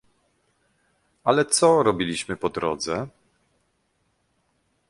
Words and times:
Ale 1.23 1.45
co 1.45 1.83
robiliśmy 1.83 2.37
po 2.37 2.49
drodze? 2.49 3.07